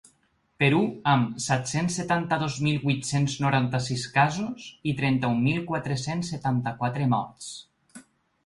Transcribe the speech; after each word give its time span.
Perú, 0.61 0.77
amb 1.11 1.35
set-cents 1.47 1.97
setanta-dos 1.99 2.55
mil 2.67 2.79
vuit-cents 2.85 3.35
noranta-sis 3.45 4.07
casos 4.17 4.67
i 4.93 4.95
trenta-un 5.03 5.45
mil 5.49 5.63
quatre-cents 5.69 6.33
setanta-quatre 6.37 7.11
morts. 7.17 7.55